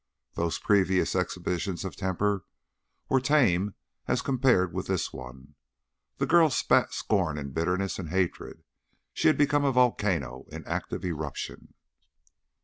[0.33, 2.43] Those previous exhibitions of temper
[3.07, 3.75] were tame
[4.07, 5.53] as compared with this one;
[6.17, 8.63] the girl spat scorn and bitterness and hatred;
[9.13, 11.75] she became a volcano in active eruption.